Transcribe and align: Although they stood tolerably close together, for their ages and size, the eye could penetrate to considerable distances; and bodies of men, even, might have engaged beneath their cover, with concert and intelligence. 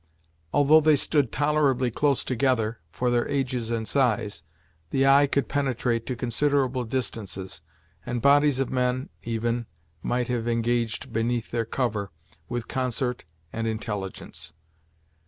Although 0.51 0.81
they 0.81 0.95
stood 0.95 1.31
tolerably 1.31 1.91
close 1.91 2.23
together, 2.23 2.79
for 2.89 3.11
their 3.11 3.27
ages 3.27 3.69
and 3.69 3.87
size, 3.87 4.41
the 4.89 5.05
eye 5.05 5.27
could 5.27 5.47
penetrate 5.47 6.07
to 6.07 6.15
considerable 6.15 6.85
distances; 6.85 7.61
and 8.03 8.19
bodies 8.19 8.59
of 8.59 8.71
men, 8.71 9.09
even, 9.21 9.67
might 10.01 10.27
have 10.27 10.47
engaged 10.47 11.13
beneath 11.13 11.51
their 11.51 11.65
cover, 11.65 12.09
with 12.49 12.67
concert 12.67 13.25
and 13.53 13.67
intelligence. 13.67 14.55